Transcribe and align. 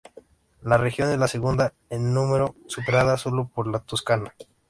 La 0.63 0.77
región 0.79 1.11
es 1.11 1.19
la 1.19 1.27
segunda 1.27 1.75
en 1.91 2.11
número, 2.11 2.55
superada 2.65 3.17
sólo 3.17 3.47
por 3.53 3.67
la 3.67 3.81
Toscana. 3.81 4.33